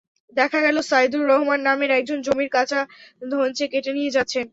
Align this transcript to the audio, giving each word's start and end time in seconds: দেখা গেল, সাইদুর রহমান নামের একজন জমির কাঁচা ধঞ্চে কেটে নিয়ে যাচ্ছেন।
দেখা 0.33 0.59
গেল, 0.61 0.77
সাইদুর 0.81 1.23
রহমান 1.27 1.59
নামের 1.61 1.91
একজন 1.91 2.19
জমির 2.21 2.49
কাঁচা 2.49 2.79
ধঞ্চে 3.31 3.65
কেটে 3.67 3.91
নিয়ে 3.93 4.15
যাচ্ছেন। 4.17 4.45